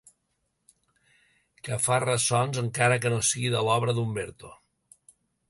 [1.67, 4.53] Que fa ressons, encara que no sigui de l'obra d'Umberto.